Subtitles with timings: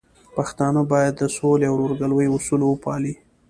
[0.35, 3.13] پښتانه بايد د سولې او ورورګلوي اصول وپالي.